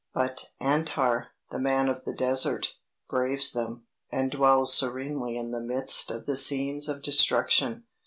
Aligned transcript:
But 0.15 0.45
Antar, 0.59 1.27
the 1.51 1.59
man 1.59 1.87
of 1.87 2.05
the 2.05 2.13
desert, 2.15 2.73
braves 3.07 3.51
them, 3.51 3.85
and 4.11 4.31
dwells 4.31 4.73
serenely 4.75 5.37
in 5.37 5.51
the 5.51 5.61
midst 5.61 6.09
of 6.09 6.25
the 6.25 6.37
scenes 6.37 6.89
of 6.89 7.03
destruction. 7.03 7.83